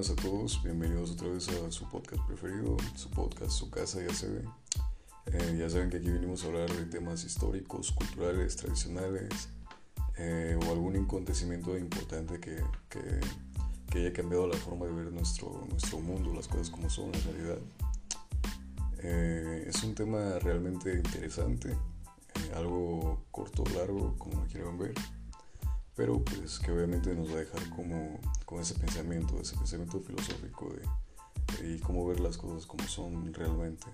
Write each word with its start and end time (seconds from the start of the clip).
buenas 0.00 0.18
a 0.18 0.22
todos, 0.22 0.62
bienvenidos 0.62 1.10
otra 1.10 1.28
vez 1.28 1.46
a 1.50 1.70
su 1.70 1.86
podcast 1.86 2.26
preferido, 2.26 2.74
su 2.94 3.10
podcast, 3.10 3.50
su 3.50 3.70
casa 3.70 4.00
ya 4.00 4.14
se 4.14 4.30
ve. 4.30 4.44
Eh, 5.26 5.56
ya 5.58 5.68
saben 5.68 5.90
que 5.90 5.98
aquí 5.98 6.08
venimos 6.08 6.42
a 6.42 6.46
hablar 6.46 6.70
de 6.70 6.86
temas 6.86 7.22
históricos, 7.22 7.92
culturales, 7.92 8.56
tradicionales 8.56 9.50
eh, 10.16 10.58
o 10.58 10.70
algún 10.70 10.96
acontecimiento 10.96 11.76
importante 11.76 12.40
que, 12.40 12.62
que, 12.88 13.98
haya 13.98 14.10
cambiado 14.14 14.46
la 14.46 14.56
forma 14.56 14.86
de 14.86 14.92
ver 14.92 15.12
nuestro, 15.12 15.66
nuestro 15.68 16.00
mundo, 16.00 16.32
las 16.32 16.48
cosas 16.48 16.70
como 16.70 16.88
son 16.88 17.14
en 17.14 17.22
realidad. 17.24 17.58
Eh, 19.02 19.64
es 19.66 19.84
un 19.84 19.94
tema 19.94 20.38
realmente 20.38 20.94
interesante, 20.94 21.76
algo 22.54 23.26
corto, 23.30 23.64
o 23.64 23.78
largo, 23.78 24.14
como 24.16 24.40
lo 24.40 24.46
quieran 24.46 24.78
ver 24.78 24.94
pero 25.96 26.22
pues 26.24 26.58
que 26.58 26.72
obviamente 26.72 27.14
nos 27.14 27.30
va 27.30 27.34
a 27.34 27.38
dejar 27.38 27.68
como 27.70 28.18
con 28.44 28.60
ese 28.60 28.74
pensamiento, 28.74 29.40
ese 29.40 29.56
pensamiento 29.56 30.00
filosófico 30.00 30.72
de, 30.72 31.80
cómo 31.80 32.06
ver 32.06 32.20
las 32.20 32.36
cosas 32.36 32.66
como 32.66 32.86
son 32.88 33.34
realmente. 33.34 33.86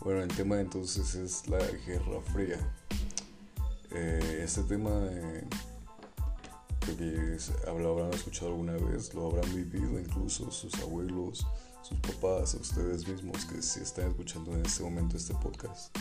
Bueno, 0.00 0.22
el 0.22 0.28
tema 0.28 0.58
entonces 0.60 1.14
es 1.14 1.46
la 1.48 1.58
Guerra 1.86 2.20
Fría. 2.32 2.58
Eh, 3.92 4.42
este 4.44 4.62
tema 4.62 4.90
eh, 5.10 5.46
que 6.80 7.38
lo 7.66 7.90
habrán 7.90 8.12
escuchado 8.14 8.48
alguna 8.48 8.72
vez, 8.72 9.12
lo 9.14 9.26
habrán 9.26 9.54
vivido 9.54 9.98
incluso 9.98 10.50
sus 10.50 10.74
abuelos, 10.80 11.46
sus 11.82 11.98
papás, 12.00 12.54
ustedes 12.54 13.06
mismos 13.06 13.44
que 13.44 13.62
se 13.62 13.82
están 13.82 14.08
escuchando 14.08 14.54
en 14.54 14.64
este 14.64 14.82
momento 14.82 15.16
este 15.16 15.34
podcast. 15.34 15.96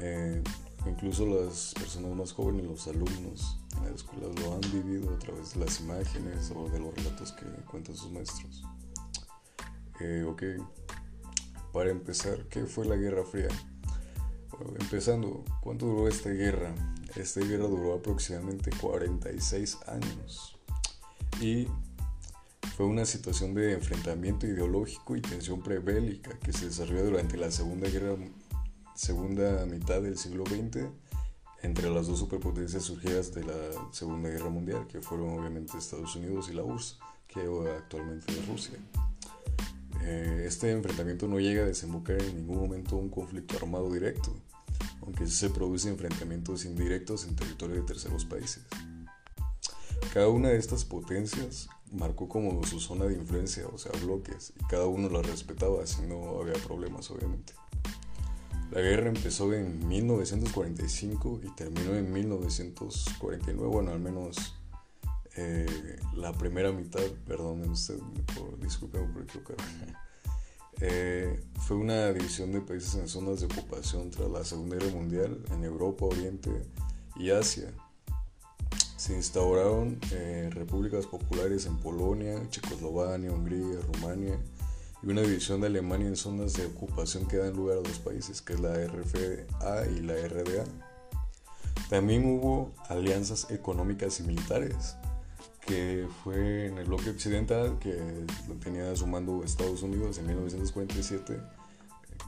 Eh, 0.00 0.42
incluso 0.86 1.26
las 1.26 1.74
personas 1.74 2.16
más 2.16 2.32
jóvenes, 2.32 2.64
los 2.66 2.86
alumnos 2.88 3.58
en 3.76 3.84
la 3.84 3.90
escuela 3.90 4.28
lo 4.40 4.54
han 4.54 4.60
vivido 4.72 5.14
a 5.14 5.18
través 5.18 5.54
de 5.54 5.60
las 5.60 5.80
imágenes 5.80 6.52
o 6.54 6.68
de 6.68 6.78
los 6.78 6.94
relatos 6.94 7.32
que 7.32 7.46
cuentan 7.70 7.96
sus 7.96 8.10
maestros. 8.10 8.64
Eh, 10.00 10.24
ok, 10.26 10.42
para 11.72 11.90
empezar, 11.90 12.46
¿qué 12.48 12.64
fue 12.64 12.86
la 12.86 12.96
Guerra 12.96 13.24
Fría? 13.24 13.48
empezando, 14.78 15.44
¿cuánto 15.60 15.86
duró 15.86 16.08
esta 16.08 16.30
guerra? 16.30 16.74
Esta 17.16 17.40
guerra 17.40 17.66
duró 17.66 17.94
aproximadamente 17.94 18.70
46 18.78 19.78
años 19.86 20.58
y 21.40 21.66
fue 22.76 22.86
una 22.86 23.04
situación 23.04 23.54
de 23.54 23.72
enfrentamiento 23.72 24.46
ideológico 24.46 25.16
y 25.16 25.22
tensión 25.22 25.62
prebélica 25.62 26.38
que 26.38 26.52
se 26.52 26.66
desarrolló 26.66 27.04
durante 27.04 27.36
la 27.36 27.50
Segunda 27.50 27.88
Guerra 27.88 28.16
segunda 29.00 29.64
mitad 29.64 30.02
del 30.02 30.18
siglo 30.18 30.44
XX 30.44 30.84
entre 31.62 31.88
las 31.88 32.06
dos 32.06 32.18
superpotencias 32.18 32.84
surgidas 32.84 33.32
de 33.32 33.44
la 33.44 33.54
Segunda 33.92 34.28
Guerra 34.28 34.50
Mundial, 34.50 34.86
que 34.88 35.00
fueron 35.00 35.38
obviamente 35.38 35.78
Estados 35.78 36.14
Unidos 36.16 36.50
y 36.50 36.52
la 36.52 36.64
URSS, 36.64 36.98
que 37.26 37.40
actualmente 37.78 38.30
es 38.30 38.46
Rusia. 38.46 38.78
Eh, 40.02 40.44
este 40.46 40.70
enfrentamiento 40.70 41.26
no 41.28 41.40
llega 41.40 41.62
a 41.62 41.66
desembocar 41.66 42.20
en 42.20 42.36
ningún 42.36 42.58
momento 42.58 42.96
un 42.96 43.08
conflicto 43.08 43.56
armado 43.56 43.90
directo, 43.90 44.36
aunque 45.00 45.26
se 45.26 45.48
producen 45.48 45.92
enfrentamientos 45.92 46.66
indirectos 46.66 47.26
en 47.26 47.36
territorio 47.36 47.76
de 47.76 47.82
terceros 47.82 48.26
países. 48.26 48.64
Cada 50.12 50.28
una 50.28 50.50
de 50.50 50.58
estas 50.58 50.84
potencias 50.84 51.70
marcó 51.90 52.28
como 52.28 52.62
su 52.64 52.78
zona 52.80 53.06
de 53.06 53.14
influencia, 53.14 53.66
o 53.66 53.78
sea, 53.78 53.92
bloques, 54.02 54.52
y 54.60 54.64
cada 54.64 54.86
uno 54.86 55.08
la 55.08 55.22
respetaba, 55.22 55.86
si 55.86 56.02
no 56.02 56.38
había 56.40 56.62
problemas, 56.64 57.10
obviamente. 57.10 57.54
La 58.70 58.80
guerra 58.80 59.08
empezó 59.08 59.52
en 59.52 59.88
1945 59.88 61.40
y 61.42 61.54
terminó 61.56 61.96
en 61.96 62.12
1949, 62.12 63.68
bueno, 63.68 63.90
al 63.90 63.98
menos 63.98 64.54
eh, 65.36 65.98
la 66.14 66.32
primera 66.32 66.70
mitad, 66.70 67.02
perdón, 67.26 67.62
por, 68.36 68.60
discúlpeme 68.60 69.12
por 69.12 69.22
equivocar. 69.22 69.56
Eh, 70.82 71.38
fue 71.58 71.76
una 71.76 72.10
división 72.10 72.52
de 72.52 72.62
países 72.62 72.94
en 72.94 73.06
zonas 73.06 73.40
de 73.40 73.46
ocupación 73.46 74.08
tras 74.10 74.30
la 74.30 74.42
Segunda 74.46 74.76
Guerra 74.76 74.94
Mundial 74.94 75.44
en 75.50 75.62
Europa, 75.62 76.06
Oriente 76.06 76.50
y 77.16 77.28
Asia. 77.28 77.70
Se 78.96 79.14
instauraron 79.14 79.98
eh, 80.10 80.48
repúblicas 80.50 81.04
populares 81.04 81.66
en 81.66 81.76
Polonia, 81.76 82.48
Checoslovaquia, 82.48 83.30
Hungría, 83.30 83.78
Rumania 83.92 84.38
y 85.02 85.08
una 85.08 85.22
división 85.22 85.60
de 85.60 85.68
Alemania 85.68 86.08
en 86.08 86.16
zonas 86.16 86.54
de 86.54 86.66
ocupación 86.66 87.26
que 87.26 87.38
dan 87.38 87.54
lugar 87.54 87.78
a 87.78 87.80
dos 87.80 87.98
países, 87.98 88.42
que 88.42 88.52
es 88.54 88.60
la 88.60 88.74
RFA 88.74 89.86
y 89.86 90.00
la 90.00 90.14
RDA. 90.14 90.64
También 91.88 92.24
hubo 92.26 92.72
alianzas 92.88 93.50
económicas 93.50 94.20
y 94.20 94.24
militares, 94.24 94.96
que 95.66 96.06
fue 96.22 96.66
en 96.66 96.78
el 96.78 96.86
bloque 96.86 97.10
occidental, 97.10 97.78
que 97.78 97.96
lo 98.48 98.54
tenía 98.56 98.94
sumando 98.94 99.42
Estados 99.42 99.82
Unidos 99.82 100.18
en 100.18 100.26
1947, 100.26 101.40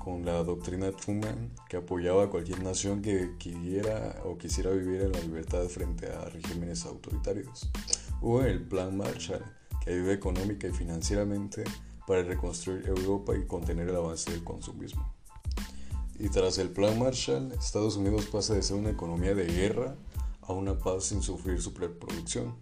con 0.03 0.25
la 0.25 0.43
doctrina 0.43 0.91
Truman, 0.91 1.51
que 1.69 1.77
apoyaba 1.77 2.25
a 2.25 2.31
cualquier 2.31 2.63
nación 2.63 3.03
que 3.03 3.37
quisiera 3.39 4.21
o 4.25 4.37
quisiera 4.37 4.71
vivir 4.71 5.03
en 5.03 5.13
la 5.13 5.21
libertad 5.21 5.65
frente 5.69 6.09
a 6.11 6.25
regímenes 6.25 6.87
autoritarios. 6.87 7.71
Hubo 8.21 8.43
el 8.43 8.63
Plan 8.63 8.97
Marshall, 8.97 9.45
que 9.85 9.91
ayuda 9.93 10.13
económica 10.13 10.67
y 10.67 10.73
financieramente 10.73 11.65
para 12.07 12.23
reconstruir 12.23 12.87
Europa 12.87 13.37
y 13.37 13.47
contener 13.47 13.89
el 13.89 13.97
avance 13.97 14.31
del 14.31 14.45
consumismo. 14.45 15.13
Y 16.19 16.29
tras 16.29 16.59
el 16.59 16.71
Plan 16.71 16.99
Marshall, 16.99 17.53
Estados 17.53 17.97
Unidos 17.97 18.27
pasa 18.27 18.55
de 18.55 18.63
ser 18.63 18.77
una 18.77 18.91
economía 18.91 19.35
de 19.35 19.47
guerra 19.47 19.97
a 20.43 20.53
una 20.53 20.79
paz 20.79 21.05
sin 21.07 21.23
sufrir 21.23 21.61
superproducción. 21.61 22.55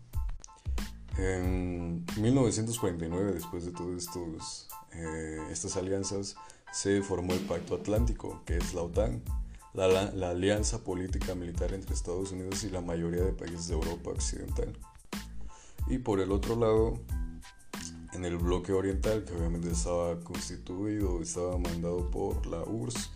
En 1.19 2.07
1949, 2.17 3.33
después 3.33 3.67
de 3.67 3.73
todas 3.73 4.69
eh, 4.93 5.39
estas 5.51 5.77
alianzas, 5.77 6.37
se 6.73 7.03
formó 7.03 7.35
el 7.35 7.41
Pacto 7.41 7.75
Atlántico, 7.75 8.43
que 8.47 8.57
es 8.57 8.73
la 8.75 8.83
OTAN, 8.83 9.23
la, 9.75 9.89
la 10.13 10.31
alianza 10.31 10.83
política 10.83 11.35
militar 11.35 11.75
entre 11.75 11.95
Estados 11.95 12.33
Unidos 12.33 12.65
y 12.65 12.71
la 12.71 12.81
mayoría 12.81 13.23
de 13.23 13.33
países 13.33 13.69
de 13.69 13.75
Europa 13.75 14.11
Occidental. 14.11 14.73
Y 15.89 15.99
por 15.99 16.21
el 16.21 16.33
otro 16.33 16.57
lado, 16.57 17.01
en 18.13 18.25
el 18.25 18.37
bloque 18.37 18.73
oriental, 18.73 19.25
que 19.25 19.35
obviamente 19.35 19.71
estaba 19.71 20.19
constituido, 20.21 21.21
estaba 21.21 21.59
mandado 21.59 22.11
por 22.11 22.47
la 22.47 22.63
URSS 22.63 23.11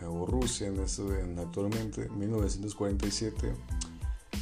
eh, 0.00 0.04
o 0.04 0.26
Rusia 0.26 0.68
en, 0.68 0.80
eso, 0.80 1.14
en 1.14 1.38
actualmente, 1.38 2.08
1947, 2.10 3.54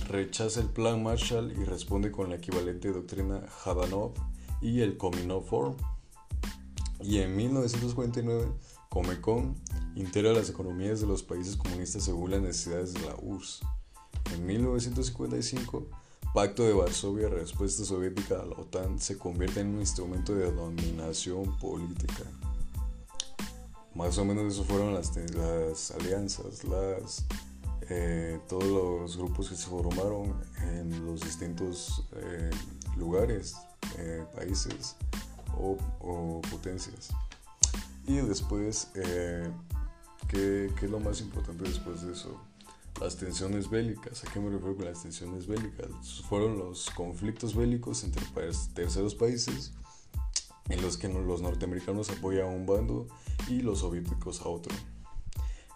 rechaza 0.09 0.61
el 0.61 0.69
plan 0.69 1.03
Marshall 1.03 1.53
y 1.53 1.65
responde 1.65 2.11
con 2.11 2.31
la 2.31 2.37
equivalente 2.37 2.91
doctrina 2.91 3.43
Hadanov 3.65 4.13
y 4.61 4.81
el 4.81 4.97
Kominov 4.97 5.45
Forum. 5.45 5.77
Y 7.01 7.19
en 7.19 7.37
1949, 7.37 8.47
Comecon 8.89 9.55
integra 9.95 10.33
las 10.33 10.49
economías 10.49 11.01
de 11.01 11.07
los 11.07 11.23
países 11.23 11.57
comunistas 11.57 12.05
según 12.05 12.31
las 12.31 12.41
necesidades 12.41 12.95
de 12.95 13.01
la 13.01 13.15
URSS. 13.21 13.61
En 14.33 14.47
1955, 14.47 15.89
Pacto 16.35 16.65
de 16.65 16.73
Varsovia, 16.73 17.29
respuesta 17.29 17.85
soviética 17.85 18.41
a 18.41 18.45
la 18.45 18.57
OTAN, 18.57 18.99
se 18.99 19.17
convierte 19.17 19.61
en 19.61 19.69
un 19.69 19.79
instrumento 19.79 20.35
de 20.35 20.51
dominación 20.51 21.57
política. 21.59 22.25
Más 23.95 24.19
o 24.19 24.25
menos 24.25 24.53
eso 24.53 24.65
fueron 24.65 24.93
las, 24.95 25.13
alianzas, 25.93 26.65
las, 26.65 27.25
eh, 27.89 28.41
todos 28.49 28.65
los 28.65 29.17
grupos 29.17 29.49
que 29.49 29.55
se 29.55 29.69
formaron 29.69 30.35
en 30.73 31.07
los 31.07 31.21
distintos 31.21 32.05
eh, 32.17 32.51
lugares, 32.97 33.55
eh, 33.99 34.25
países 34.35 34.97
o, 35.57 35.79
o, 36.01 36.43
potencias. 36.51 37.11
Y 38.09 38.17
después, 38.17 38.89
¿qué, 38.93 39.53
¿qué 40.81 40.87
es 40.87 40.91
lo 40.91 40.99
más 40.99 41.21
importante 41.21 41.63
después 41.63 42.03
de 42.03 42.13
eso? 42.13 42.41
Las 43.01 43.17
tensiones 43.17 43.71
bélicas. 43.71 44.25
¿A 44.25 44.33
qué 44.33 44.41
me 44.41 44.51
refiero 44.51 44.77
con 44.77 44.85
las 44.85 45.03
tensiones 45.03 45.47
bélicas? 45.47 45.89
Fueron 46.29 46.59
los 46.59 46.91
conflictos 46.91 47.55
bélicos 47.55 48.05
entre 48.05 48.25
terceros 48.75 49.15
países 49.15 49.73
en 50.69 50.81
los 50.81 50.97
que 50.97 51.09
los 51.09 51.43
norteamericanos 51.43 52.11
apoyan 52.11 52.47
a 52.47 52.51
un 52.51 52.67
bando 52.67 53.07
y 53.49 53.61
los 53.61 53.81
soviéticos 53.81 54.41
a 54.41 54.49
otro. 54.49 54.75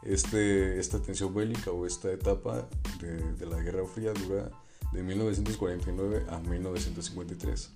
Este, 0.03 0.79
esta 0.79 1.03
tensión 1.03 1.35
bélica 1.35 1.71
o 1.71 1.85
esta 1.85 2.11
etapa 2.13 2.69
de, 3.01 3.33
de 3.33 3.47
la 3.47 3.61
Guerra 3.61 3.85
Fría 3.87 4.13
dura 4.13 4.51
de 4.93 5.03
1949 5.03 6.27
a 6.31 6.39
1953. 6.39 7.73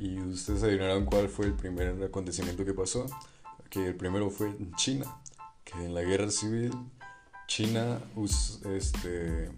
Y 0.00 0.18
ustedes 0.20 0.62
adivinaron 0.64 1.04
cuál 1.04 1.28
fue 1.28 1.46
el 1.46 1.54
primer 1.54 2.02
acontecimiento 2.02 2.64
que 2.64 2.74
pasó. 2.74 3.06
Que 3.70 3.86
el 3.86 3.94
primero 3.94 4.30
fue 4.30 4.48
en 4.48 4.74
China, 4.74 5.06
que 5.64 5.82
en 5.82 5.94
la 5.94 6.02
guerra 6.02 6.30
civil 6.30 6.72
China, 7.46 8.00
este, 8.64 9.50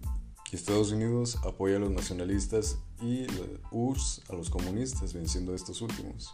Estados 0.55 0.91
Unidos 0.91 1.37
apoya 1.43 1.75
a 1.75 1.79
los 1.79 1.91
nacionalistas 1.91 2.79
y 3.01 3.27
URSS 3.71 4.21
a 4.29 4.33
los 4.33 4.49
comunistas, 4.49 5.13
venciendo 5.13 5.51
a 5.51 5.55
estos 5.55 5.81
últimos. 5.81 6.33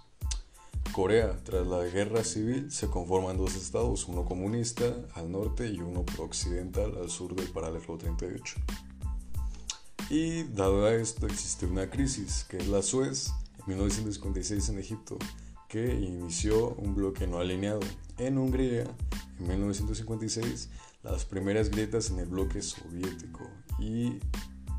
Corea, 0.94 1.38
tras 1.44 1.66
la 1.66 1.84
guerra 1.86 2.24
civil, 2.24 2.72
se 2.72 2.88
conforman 2.88 3.38
dos 3.38 3.56
estados, 3.56 4.08
uno 4.08 4.26
comunista 4.26 4.94
al 5.16 5.32
norte 5.32 5.68
y 5.68 5.80
uno 5.80 6.06
pro-occidental 6.06 6.98
al 6.98 7.10
sur 7.10 7.36
del 7.36 7.50
paralelo 7.50 7.98
38. 7.98 8.56
Y 10.10 10.44
dado 10.44 10.86
a 10.86 10.94
esto 10.94 11.26
existe 11.26 11.66
una 11.66 11.90
crisis, 11.90 12.46
que 12.50 12.58
es 12.58 12.68
la 12.68 12.82
Suez, 12.82 13.32
en 13.60 13.70
1956 13.70 14.70
en 14.70 14.80
Egipto, 14.80 15.18
que 15.70 15.96
inició 15.96 16.76
un 16.76 16.94
bloque 16.94 17.26
no 17.26 17.40
alineado. 17.40 17.80
En 18.18 18.38
Hungría, 18.38 18.84
en 19.40 19.48
1956, 19.48 20.70
las 21.04 21.26
primeras 21.26 21.70
grietas 21.70 22.10
en 22.12 22.20
el 22.20 22.28
bloque 22.28 22.62
soviético 22.62 23.50
y 23.80 24.20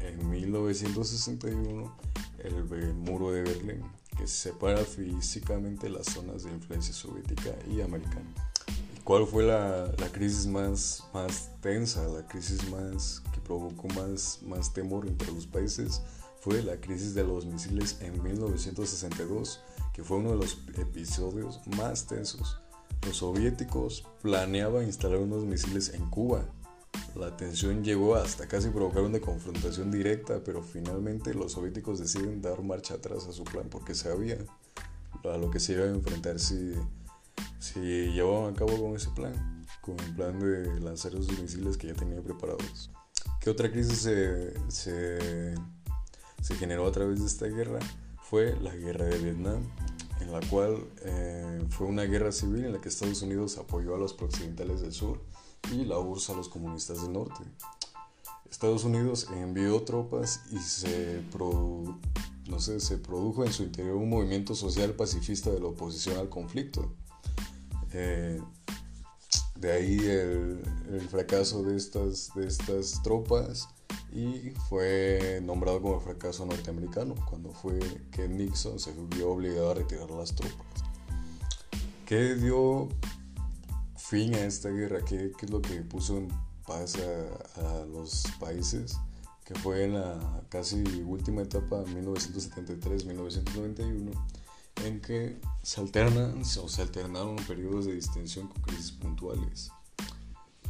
en 0.01 0.31
1961 0.31 1.97
el 2.39 2.95
muro 2.95 3.33
de 3.33 3.43
Berlín, 3.43 3.83
que 4.17 4.27
separa 4.27 4.85
físicamente 4.85 5.89
las 5.89 6.07
zonas 6.07 6.45
de 6.45 6.51
influencia 6.51 6.93
soviética 6.93 7.55
y 7.71 7.81
americana. 7.81 8.53
¿Cuál 9.05 9.27
fue 9.27 9.45
la, 9.45 9.93
crisis 10.13 10.47
más, 10.47 11.05
más 11.13 11.51
tensa, 11.61 12.07
la 12.07 12.27
crisis 12.27 12.69
más 12.71 13.23
que 13.35 13.41
provocó 13.41 13.89
más, 13.89 14.41
más 14.43 14.73
temor 14.73 15.09
entre 15.09 15.33
los 15.33 15.47
países? 15.47 16.03
Fue 16.41 16.63
la 16.63 16.81
crisis 16.81 17.15
de 17.15 17.25
los 17.25 17.45
misiles 17.45 17.99
en 18.01 18.23
1962, 18.23 19.61
que 19.93 20.05
fue 20.05 20.19
uno 20.19 20.31
de 20.31 20.37
los 20.37 20.59
episodios 20.79 21.61
más 21.77 22.07
tensos. 22.07 22.59
Los 23.07 23.19
soviéticos 23.19 24.05
planeaban 24.23 24.85
instalar 24.85 25.19
unos 25.19 25.45
misiles 25.45 25.91
en 25.95 26.09
Cuba. 26.11 26.45
La 27.15 27.37
tensión 27.37 27.85
llegó 27.85 28.15
hasta 28.15 28.47
casi 28.47 28.71
provocar 28.71 29.03
una 29.03 29.21
confrontación 29.21 29.91
directa, 29.91 30.41
pero 30.45 30.63
finalmente 30.63 31.35
los 31.35 31.53
soviéticos 31.53 31.99
deciden 31.99 32.41
dar 32.41 32.63
marcha 32.63 32.95
atrás 32.95 33.27
a 33.27 33.33
su 33.33 33.45
plan 33.45 33.69
porque 33.71 33.95
sabían 33.95 34.47
a 35.25 35.37
lo 35.37 35.51
que 35.51 35.61
se 35.61 35.75
iba 35.75 35.85
a 35.85 35.89
enfrentar 35.89 36.39
si 36.39 36.75
si 37.63 37.81
llevaban 37.81 38.53
a 38.53 38.57
cabo 38.57 38.77
con 38.77 38.97
ese 38.97 39.09
plan, 39.11 39.65
con 39.81 39.99
el 40.01 40.15
plan 40.17 40.39
de 40.41 40.81
lanzar 40.81 41.13
esos 41.13 41.39
misiles 41.39 41.77
que 41.77 41.87
ya 41.87 41.95
tenía 41.95 42.21
preparados. 42.21 42.91
¿Qué 43.41 43.51
otra 43.51 43.71
crisis 43.71 43.99
se, 43.99 44.55
se, 44.69 45.55
generó 46.57 46.87
a 46.89 46.93
través 46.93 47.21
de 47.21 47.27
esta 47.27 47.47
guerra? 47.47 47.79
Fue 48.21 48.57
la 48.61 48.75
guerra 48.75 49.05
de 49.05 49.19
Vietnam, 49.19 49.63
en 50.23 50.33
la 50.33 50.41
cual 50.49 50.77
eh, 51.03 51.65
fue 51.71 51.87
una 51.87 52.05
guerra 52.05 52.33
civil 52.33 52.65
en 52.65 52.73
la 52.73 52.81
que 52.81 52.89
Estados 52.89 53.23
Unidos 53.23 53.59
apoyó 53.59 53.95
a 53.95 53.99
los 53.99 54.13
occidentales 54.21 54.81
del 54.81 54.93
sur 54.93 55.21
y 55.73 55.85
la 55.85 55.99
URSS 55.99 56.31
a 56.31 56.35
los 56.35 56.49
comunistas 56.49 57.03
del 57.03 57.13
norte. 57.13 57.43
Estados 58.51 58.85
Unidos 58.85 59.29
envió 59.33 59.83
tropas 59.83 60.43
y 60.51 60.59
se, 60.59 61.23
no 62.49 62.61
sé, 62.61 62.81
se 62.81 62.99
produjo 62.99 63.45
en 63.45 63.53
su 63.53 63.63
interior 63.63 63.97
un 63.97 64.11
movimiento 64.11 64.55
social 64.55 64.95
pacifista 64.95 65.51
de 65.51 65.61
la 65.61 65.67
oposición 65.67 66.19
al 66.19 66.29
conflicto 66.29 66.95
eh, 67.93 68.41
de 69.57 69.73
ahí 69.73 69.99
el, 69.99 71.09
fracaso 71.09 71.63
de 71.63 71.77
estas, 71.77 72.31
de 72.35 72.47
estas 72.47 73.03
tropas 73.03 73.69
y 74.13 74.53
fue 74.69 75.41
nombrado 75.43 75.81
como 75.81 75.99
fracaso 76.01 76.45
norteamericano 76.45 77.15
cuando 77.29 77.53
fue 77.53 77.79
que 78.11 78.29
Nixon 78.29 78.79
se 78.79 78.93
vio 78.93 79.31
obligado 79.31 79.71
a 79.71 79.75
retirar 79.75 80.11
las 80.11 80.35
tropas. 80.35 80.85
¿Qué 82.05 82.35
dio 82.35 82.91
fin 83.97 84.35
a 84.35 84.45
esta 84.45 84.69
guerra? 84.69 85.03
¿Qué, 85.05 85.33
qué 85.39 85.47
es 85.47 85.51
lo 85.51 85.63
que 85.63 85.81
puso 85.81 86.19
en 86.19 86.29
paz 86.67 86.97
a, 86.97 87.61
a, 87.61 87.87
los 87.87 88.25
países? 88.39 88.99
Que 89.45 89.55
fue 89.55 89.85
en 89.85 89.95
la 89.95 90.43
casi 90.51 90.83
última 91.07 91.41
etapa, 91.43 91.83
1973-1991 91.85 94.11
en 94.85 95.01
que 95.01 95.41
se 95.63 95.81
alternan 95.81 96.41
o 96.41 96.69
se 96.69 96.83
alternaron 96.83 97.37
periodos 97.37 97.87
de 97.87 97.95
distensión 97.95 98.49
con 98.49 98.61
crisis 98.63 98.91
puntuales. 98.93 99.71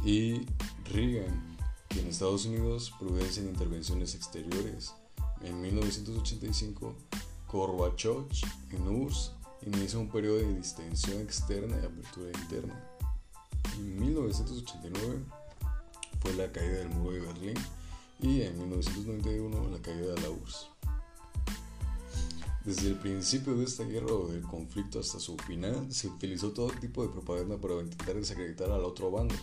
Y 0.05 0.45
Reagan, 0.91 1.52
en 1.99 2.07
Estados 2.07 2.45
Unidos 2.45 2.93
en 3.37 3.47
intervenciones 3.47 4.15
exteriores. 4.15 4.93
En 5.41 5.61
1985, 5.61 6.95
Gorbachev 7.51 8.25
en 8.71 8.87
URSS 8.87 9.31
inicia 9.65 9.99
un 9.99 10.09
periodo 10.09 10.37
de 10.37 10.55
distensión 10.55 11.21
externa 11.21 11.75
y 11.81 11.85
apertura 11.85 12.31
interna. 12.41 12.83
En 13.75 13.99
1989 13.99 15.19
fue 16.21 16.33
la 16.33 16.51
caída 16.51 16.79
del 16.79 16.89
muro 16.89 17.11
de 17.11 17.21
Berlín 17.21 17.57
y 18.21 18.41
en 18.41 18.57
1991 18.57 19.69
la 19.69 19.81
caída 19.81 20.13
de 20.13 20.21
la 20.21 20.29
URSS. 20.29 20.69
Desde 22.65 22.87
el 22.87 22.95
principio 22.95 23.55
de 23.55 23.65
esta 23.65 23.83
guerra 23.83 24.13
o 24.13 24.27
del 24.27 24.43
conflicto 24.43 24.99
hasta 24.99 25.19
su 25.19 25.37
final, 25.37 25.91
se 25.91 26.07
utilizó 26.07 26.51
todo 26.51 26.69
tipo 26.69 27.03
de 27.03 27.09
propaganda 27.09 27.57
para 27.57 27.81
intentar 27.81 28.15
desacreditar 28.15 28.71
al 28.71 28.85
otro 28.85 29.11
bando 29.11 29.35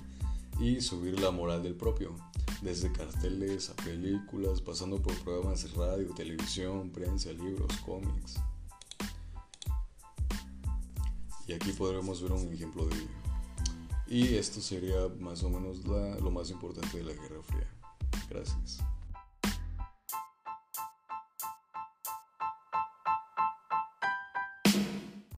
y 0.61 0.81
subir 0.81 1.19
la 1.19 1.31
moral 1.31 1.63
del 1.63 1.75
propio, 1.75 2.15
desde 2.61 2.93
carteles 2.93 3.71
a 3.71 3.77
películas, 3.77 4.61
pasando 4.61 5.01
por 5.01 5.15
programas 5.25 5.63
de 5.63 5.71
radio, 5.71 6.15
televisión, 6.15 6.91
prensa, 6.91 7.33
libros, 7.33 7.73
cómics. 7.85 8.39
Y 11.47 11.55
aquí 11.55 11.73
podremos 11.73 12.23
ver 12.23 12.33
un 12.33 12.53
ejemplo 12.53 12.85
de 12.85 12.95
ello. 12.95 13.09
Y 14.07 14.35
esto 14.35 14.61
sería 14.61 15.09
más 15.19 15.43
o 15.43 15.51
menos 15.51 15.85
lo 15.85 16.31
más 16.31 16.51
importante 16.51 16.99
de 16.99 17.05
la 17.05 17.13
Guerra 17.13 17.43
Fría. 17.43 17.69
Gracias. 18.29 18.81